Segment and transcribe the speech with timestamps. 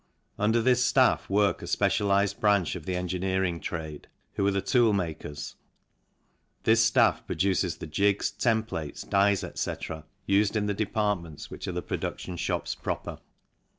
[0.39, 4.59] Under this staff work a specialized branch of the engineer ing trade, who are the
[4.59, 5.57] tool makers;
[6.63, 11.83] this staff produces the jigs, templates, dies, etc., used in the departments which are the
[11.83, 13.19] production shops proper.